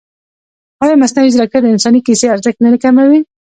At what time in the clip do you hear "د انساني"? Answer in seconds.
1.61-1.99